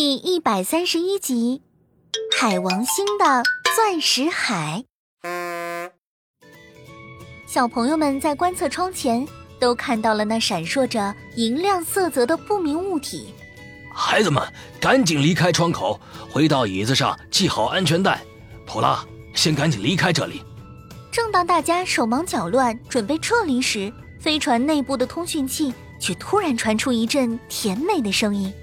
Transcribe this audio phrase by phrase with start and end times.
[0.00, 1.60] 第一百三十一集，
[2.38, 3.42] 海王星的
[3.74, 4.84] 钻石海。
[7.48, 9.26] 小朋友们在观测窗前
[9.58, 13.34] 都看到了那闪烁着银亮色泽的不明物体。
[13.92, 14.40] 孩子们，
[14.80, 18.20] 赶紧离开窗口，回到椅子上系好安全带。
[18.64, 19.04] 普拉，
[19.34, 20.44] 先赶紧离开这里。
[21.10, 28.54] 正当大家手忙脚乱准备撤离时，飞船内部的通讯器却突然传出一阵甜美的声音。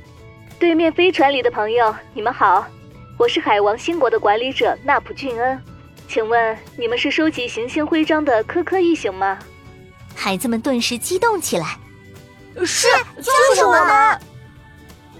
[0.58, 2.66] 对面飞船里的朋友，你们好，
[3.18, 5.62] 我是海王星国的管理者纳普俊恩，
[6.08, 9.38] 请问你们是收集行星徽章的科科一行吗？
[10.16, 11.77] 孩子们顿时激动起来。
[12.66, 12.88] 是，
[13.18, 14.20] 就是我们。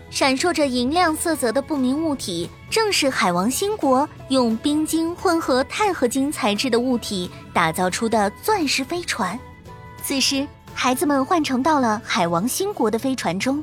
[0.10, 9.38] 闪烁着银亮色泽的不明物体，正是海王星国用冰晶混合钛合金材质的物体打造出的钻石飞船。
[10.02, 13.62] 此时，孩子们换乘到了海王星国的飞船中。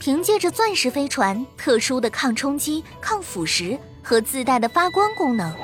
[0.00, 5.54] 凭借着钻石飞船特殊的抗冲击、抗腐蚀和自带的发光功能，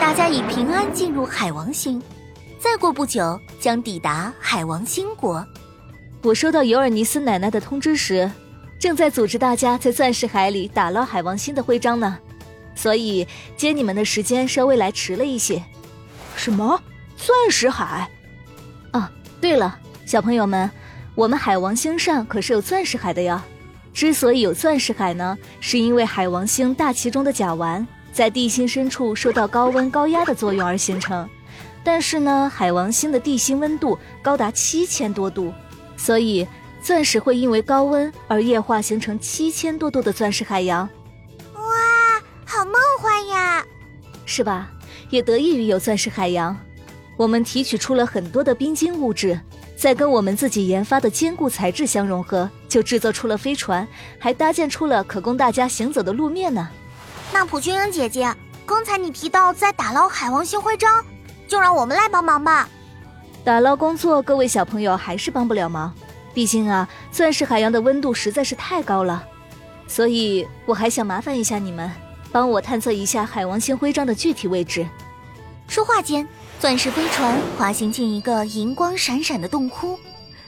[0.00, 2.02] 大家已平安进入海王星。
[2.58, 5.46] 再过不久将抵达海王星国。
[6.20, 8.28] 我收到尤尔尼斯奶奶的通知时，
[8.76, 12.18] 正在组织大家在钻石海里打捞海王星的徽章呢，
[12.74, 13.24] 所以
[13.56, 15.62] 接你们的时间稍微来迟了一些。
[16.34, 16.82] 什么？
[17.16, 18.10] 钻石海？
[18.92, 19.08] 哦，
[19.40, 20.68] 对了，小朋友们，
[21.14, 23.40] 我们海王星上可是有钻石海的哟。
[23.96, 31.26] 之所以有钻石海呢，是因为海王星大气中的甲烷在地心深处受到高温高压的作用而形成。
[31.82, 35.50] 但是呢，海王星的地心温度高达七千多度，
[35.96, 36.46] 所以
[36.82, 40.86] 钻石会因为高温而液化形成七千多度的钻石海洋。
[41.54, 41.62] 哇，
[42.44, 43.64] 好梦幻呀，
[44.26, 44.70] 是吧？
[45.08, 46.54] 也得益于有钻石海洋，
[47.16, 49.40] 我们提取出了很多的冰晶物质。
[49.86, 53.86] 再跟我们自己研发的坚固材质相融合，就制作出了飞船，
[54.18, 56.68] 还搭建出了可供大家行走的路面呢。
[57.32, 58.34] 那普君恩姐姐，
[58.66, 61.04] 刚才你提到在打捞海王星徽章，
[61.46, 62.68] 就让我们来帮忙吧。
[63.44, 65.94] 打捞工作，各位小朋友还是帮不了忙，
[66.34, 69.24] 毕竟啊，钻石海洋的温度实在是太高了。
[69.86, 71.88] 所以我还想麻烦一下你们，
[72.32, 74.84] 帮我探测一下海王星徽章的具体位置。
[75.68, 76.26] 说话间。
[76.58, 79.98] 钻石飞船滑行进一个银光闪闪的洞窟，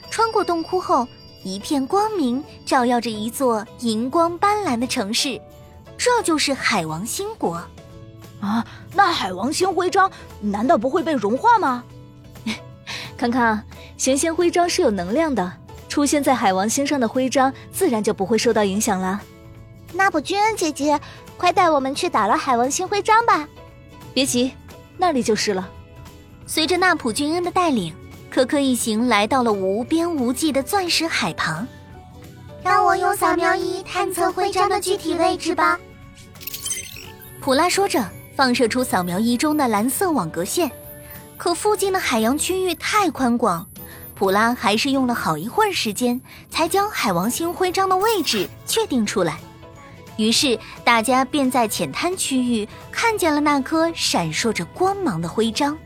[0.09, 1.07] 穿过洞窟后，
[1.43, 5.39] 一片光明照耀着一座银光斑斓的城市，
[5.97, 7.61] 这就是海王星国。
[8.41, 10.11] 啊，那海王星徽章
[10.41, 11.83] 难道不会被融化吗？
[13.15, 13.61] 康康，
[13.95, 15.53] 行星徽章是有能量的，
[15.87, 19.21] 出现在海王星上的徽章自然就不会受到影响了。
[19.93, 20.99] 那不，君恩姐姐，
[21.37, 23.47] 快带我们去打捞海王星徽章吧！
[24.13, 24.53] 别急，
[24.97, 25.69] 那里就是了。
[26.49, 27.93] 随着纳普君恩的带领，
[28.27, 31.67] 可可一行来到了无边无际的钻石海旁。
[32.63, 35.79] 让我用扫描仪探测徽章的具体位置吧。
[37.39, 38.03] 普拉说着，
[38.35, 40.71] 放射出扫描仪中的蓝色网格线。
[41.37, 43.63] 可附近的海洋区域太宽广，
[44.15, 49.39] 普拉还是用了好一会儿时间，才将海王星徽章的位置确定出来。
[50.17, 55.77] 于是大家便在浅滩区域看见了那颗闪烁着光芒的徽章。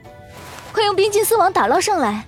[0.73, 2.25] 快用冰晶丝网打捞上来！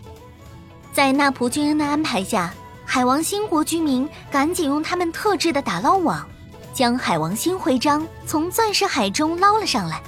[0.94, 2.54] 在纳普军人的安排下，
[2.86, 6.26] 海王星国居民赶紧用他们特制的打捞网，
[6.72, 10.02] 将海王星徽章从钻石海中捞了上来。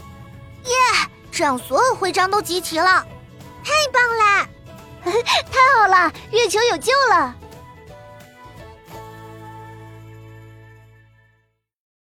[0.66, 0.72] 耶！
[1.32, 3.06] 这样所有徽章都集齐了，
[3.64, 4.48] 太棒了！
[5.52, 7.36] 太好了，月球有救了！